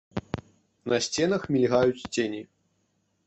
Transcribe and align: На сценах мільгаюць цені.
На 0.93 0.99
сценах 1.07 1.43
мільгаюць 1.55 2.07
цені. 2.15 2.41